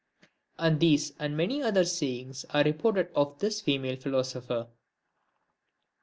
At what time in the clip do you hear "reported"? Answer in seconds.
2.63-3.11